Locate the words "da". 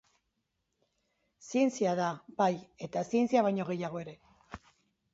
2.01-2.09